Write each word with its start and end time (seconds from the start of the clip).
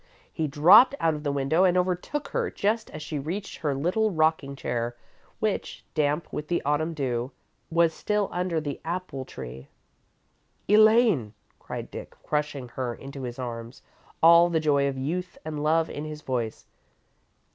He 0.33 0.47
dropped 0.47 0.95
out 0.99 1.13
of 1.13 1.21
the 1.21 1.31
window 1.31 1.63
and 1.63 1.77
overtook 1.77 2.29
her 2.29 2.49
just 2.49 2.89
as 2.89 3.03
she 3.03 3.19
reached 3.19 3.57
her 3.59 3.75
little 3.75 4.09
rocking 4.09 4.55
chair, 4.55 4.95
which, 5.37 5.85
damp 5.93 6.33
with 6.33 6.47
the 6.47 6.59
Autumn 6.65 6.95
dew, 6.95 7.31
was 7.69 7.93
still 7.93 8.27
under 8.31 8.59
the 8.59 8.81
apple 8.83 9.25
tree. 9.25 9.67
"Elaine!" 10.67 11.35
cried 11.59 11.91
Dick, 11.91 12.15
crushing 12.23 12.69
her 12.69 12.95
into 12.95 13.21
his 13.21 13.37
arms, 13.37 13.83
all 14.23 14.49
the 14.49 14.59
joy 14.59 14.87
of 14.87 14.97
youth 14.97 15.37
and 15.45 15.61
love 15.61 15.87
in 15.87 16.05
his 16.05 16.23
voice. 16.23 16.65